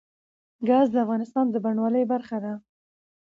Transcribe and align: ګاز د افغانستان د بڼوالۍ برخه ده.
ګاز 0.67 0.87
د 0.91 0.95
افغانستان 1.05 1.45
د 1.49 1.55
بڼوالۍ 1.63 2.03
برخه 2.13 2.37
ده. 2.43 2.53